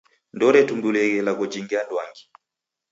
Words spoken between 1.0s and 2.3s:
ilagho jingi anduangi.